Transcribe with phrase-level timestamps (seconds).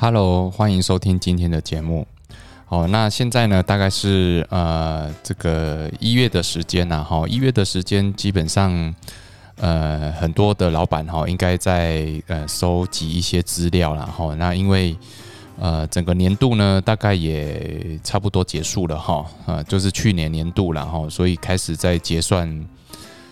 [0.00, 2.06] Hello，欢迎收听今天的节目。
[2.66, 8.94] 好，那现在呢，大概是呃这个一月的时间呐，哈，一月的时间基本上
[9.56, 14.32] 呃很多的老板哈，应该在呃收集一些资料了哈。
[14.36, 14.96] 那因为
[15.58, 22.48] 呃整个年度呢，大概也差不多结束了哈，啊，就是去年年度了哈，所以开始在结算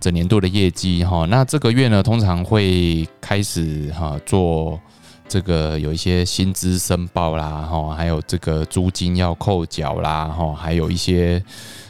[0.00, 1.24] 整年度的业绩哈。
[1.26, 4.80] 那这个月呢，通常会开始哈做。
[5.28, 11.42] 这个有一些薪资申报啦，哈，还有这个租金要扣缴啦，哈，还有一些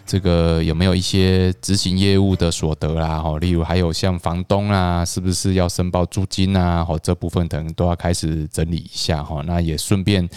[0.04, 10.28] 这个有没有一些执行业务的所得啦，哈，例如还有像房东啊，是不是要申报租金啊，哈，这部分可能都要开始整理一下，哈，那也顺便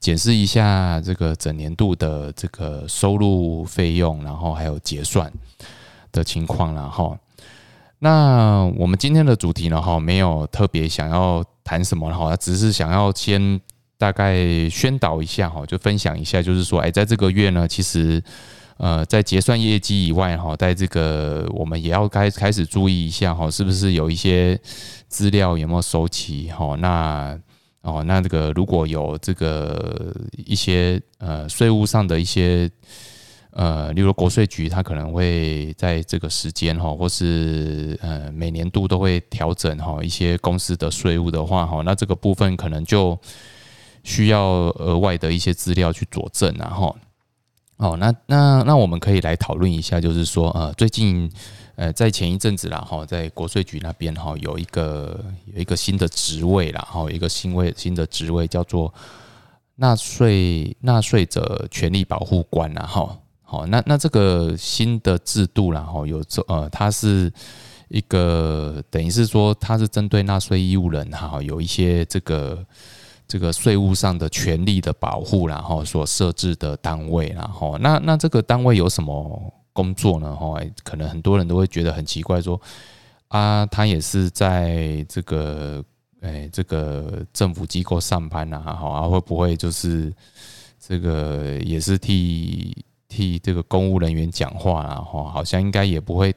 [0.00, 5.32] 检视一下这个整年度的这个收入费用，然后还有结算
[6.10, 7.16] 的情况了，哈。
[8.00, 13.58] 那我们今天的主题呢，哈，没有特别想要谈什么哈，只是想要先
[13.96, 18.22] 大概宣导一下哈，就分享一下，就是说，哎，在这个月呢，其实，
[18.76, 24.60] 呃，在结算业绩以外哈，在这个我们也要开开始注意一下哈，是不是有一些
[25.08, 26.76] 资料有没有收齐哈？
[26.76, 27.38] 那
[27.80, 32.70] 哦，那这个如果有这个一些呃税务上的一些。
[33.56, 43.16] 呃，例如国税局，它可能会在这个时间哈，或是呃每年度都会调整哈一些公司的税务的话哈，那这个部分可能就
[44.02, 44.42] 需要
[44.74, 46.96] 额外的一些资料去佐证然后，
[47.76, 51.30] 哦，那那那我们可以来讨论一下，就是说呃最近
[51.76, 58.92] 呃在前一阵子啦哈，在国税局那边哈有一个有一个新的职位啦哈，一个新位新的职位叫做
[59.76, 63.16] 纳税纳税者权利保护官然哈。
[63.46, 67.30] 好，那那这个新的制度然后有这呃，它是
[67.88, 72.64] 一个等于是说，它是针对纳税义务人哈，有一些这个
[73.28, 80.34] 这个税务上的权利的保护，然后所设置的单位，然后那那这个单位有什么工作呢？
[80.34, 82.58] 哈，可能很多人都会觉得很奇怪，说
[83.28, 85.84] 啊，他也是在这个
[86.22, 90.10] 哎这个政府机构上班呐，哈，啊会不会就是
[90.80, 92.74] 这个也是替？
[93.14, 96.34] 替这个公务人员讲话啦，哈，好像应该也不会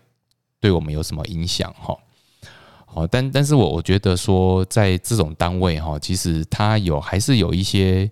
[0.59, 1.97] 对我们有什么影响，哈。
[2.85, 8.09] 好，但但是我我觉得说，在这种单位哈，其实它有还是有一些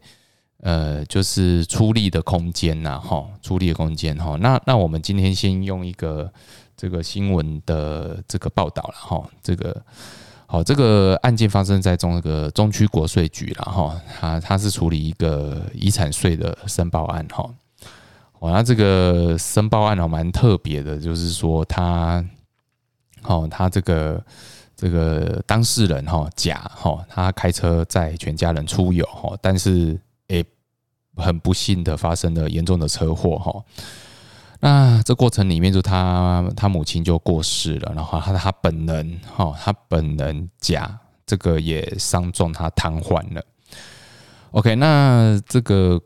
[0.61, 4.35] 呃，就是出力的空间呐，哈，出力的空间哈。
[4.41, 6.31] 那那我们今天先用一个
[6.75, 9.81] 这个新闻的这个报道了哈，这个
[10.45, 17.49] 好，这个案件发生在中那个中区国税局了哈，他他是处理一个遗产税的申报案哈。
[18.45, 22.23] 哦，那这个申报案哦，蛮特别的，就是说他，
[23.23, 24.23] 哦，他这个
[24.75, 30.45] 这个当事人哈甲哈，他开车载全家人出游哈，但是诶，
[31.15, 33.63] 很不幸的发生了严重的车祸哈。
[34.59, 40.95] 那这过程里面，就他他母亲就过世了，然后他他本人哈，他本人甲
[41.25, 43.43] 这个也伤重，他瘫痪了。
[44.51, 45.99] OK，那这个。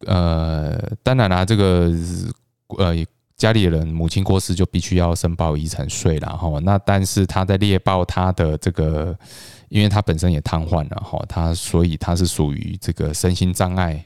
[0.00, 1.90] 呃，当然啦，这个
[2.78, 2.94] 呃
[3.36, 6.58] 家里人母亲过世就必须要申报遗产税了哈。
[6.62, 9.16] 那但是他在列报他的这个，
[9.68, 14.04] 因为他本身也瘫痪了哈，他所以他是属于这个身心障碍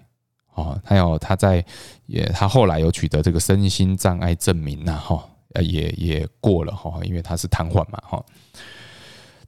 [0.54, 0.80] 哦。
[0.84, 1.64] 还有他在
[2.06, 5.24] 也他后来有取得这个身心障碍证明呐哈，
[5.60, 8.24] 也也过了哈，因为他是瘫痪嘛哈。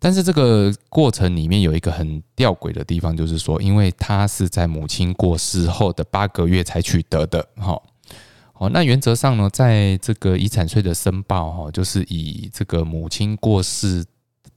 [0.05, 7.81] 但是这个过程里面有一个很吊诡的地方，就是说，因为他是在母亲过世后的八个月才取得的，哈，
[8.55, 14.05] 哦，那原则上呢，在这个遗产税的申报，哈，就是以这个母亲过世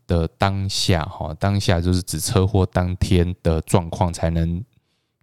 [0.07, 4.63] 的当下，哈，当下就是指车祸当天的状况，才能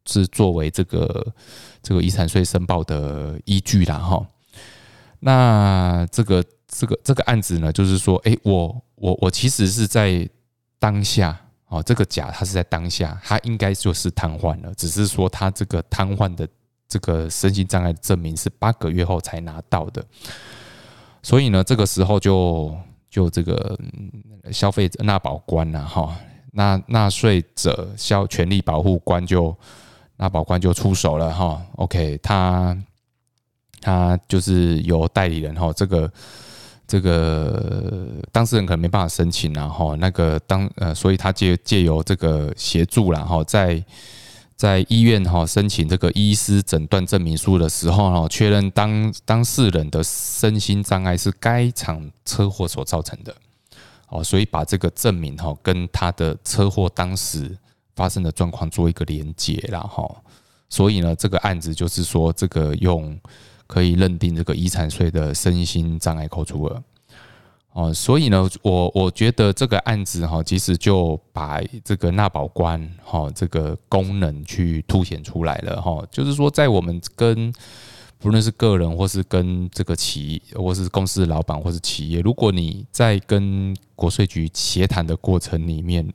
[0.07, 1.35] 是作为这个
[1.83, 4.25] 这个遗产税申报的依据啦，哈。
[5.19, 6.45] 那这个
[6.77, 8.83] 这个这个案子呢，就是说，哎，我。
[9.03, 10.25] 我我其实是在
[10.79, 11.37] 当下
[11.67, 16.49] 哦，这个甲他是在当下，他应该就是瘫痪了，只是说他这个瘫痪的
[16.87, 20.01] 这个身心障碍证明是八个月后才拿到的，
[21.21, 22.73] 所以呢，这个时候就
[23.11, 23.77] 就这个
[24.53, 26.17] 消费者纳保官呐，哈，
[26.53, 29.53] 纳纳税者消权利保护官就
[30.17, 32.81] 纳保官就出手了哈，OK，他
[33.81, 36.09] 他就是由代理人哈，这个。
[36.93, 43.83] 这个当事人可能没办法申请，然后那个当呃，所以他借借由这个协助，然后在
[44.55, 53.35] 在医院哈申请这个医师诊断证明书的时候哈，确认当当事人的身心障碍是该场车祸所造成的，
[54.11, 57.57] 哦，所以把这个证明哈跟他的车祸当时
[57.97, 60.15] 发生的状况做一个连接，然后，
[60.69, 63.19] 所以呢，这个案子就是说，这个用
[63.67, 66.83] 可以认定这个遗产税的身心障碍扣除额。
[67.75, 76.05] 哦，所以呢，我我觉得这个案子哈，其实就把这个纳保官哈这个功能去凸显出来了哈。
[76.11, 77.51] 就是说，在我们跟
[78.19, 86.07] 不论是个人或是跟这个企业，或是公司老板或是企业，如果你在跟国税局协谈的过程里面，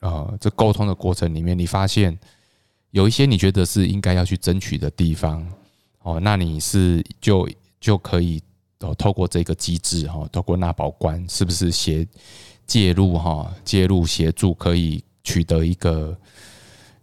[0.00, 2.18] 呃，这沟通的过程里面，你发现
[2.90, 5.46] 有一些你觉得是应该要去争取的地方，
[6.02, 7.48] 哦，那你是就
[7.80, 8.42] 就可以。
[8.84, 12.04] 哦，透过这个机制哈，透过纳保官是不是协
[12.66, 16.18] 介入哈，介入协助可以取得一个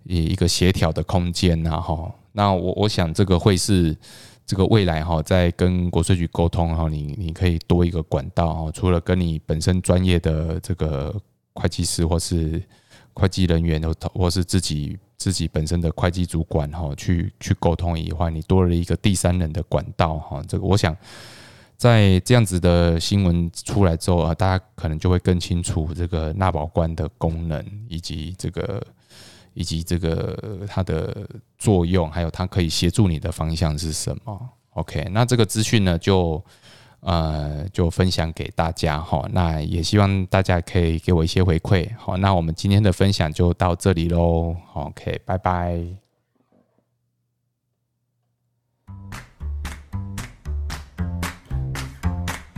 [0.04, 2.14] 一一个协调的空间呐哈。
[2.34, 3.96] 那我我想这个会是
[4.46, 11.16] 这个未来哈，在跟国税局沟通哈，你你可以多一个管道哈，除了跟你本身专业的这个
[11.54, 12.62] 会计师或是
[13.14, 20.42] 会计人员或或是自己自己本身的会计主管哈，去去沟通以外，你多了一个第三人的管道哈。
[20.48, 20.98] 这个我想。
[21.80, 28.86] 在这样子的新闻出来之后啊，大家可能就会更清楚这个纳保官的功能，以及这个
[29.54, 31.26] 以及这个它的
[31.58, 34.50] 作用，还有它可以协助你的方向是什么。
[34.72, 36.44] OK，那这个资讯呢，就
[37.02, 39.28] 呃就分享给大家哈。
[39.32, 41.90] 那也希望大家可以给我一些回馈。
[41.98, 44.56] 好，那我们今天的分享就到这里喽。
[44.74, 45.80] OK，拜拜。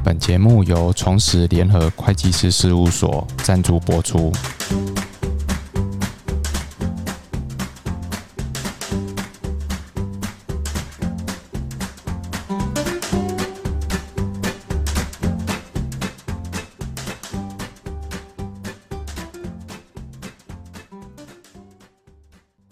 [0.04, 4.32] 本节目由重实联合会计师事务所赞助播出。